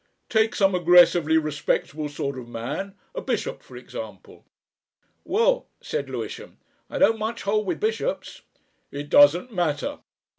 [0.29, 4.43] Take some aggressively respectable sort of man a bishop, for example."
[5.25, 6.57] "Well," said Lewisham,
[6.89, 8.41] "I don't much hold with bishops."
[8.91, 9.99] "It doesn't matter.